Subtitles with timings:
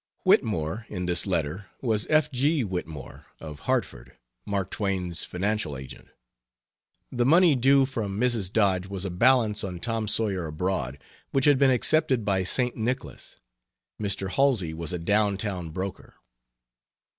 [0.23, 2.31] "Whitmore," in this letter, was F.
[2.31, 2.63] G.
[2.63, 6.07] Whitmore, of Hartford, Mark Twain's financial agent.
[7.11, 8.51] The money due from Mrs.
[8.51, 10.97] Dodge was a balance on Tom Sawyer Abroad,
[11.29, 12.75] which had been accepted by St.
[12.75, 13.37] Nicholas.
[14.01, 14.31] Mr.
[14.31, 16.15] Halsey was a down town broker.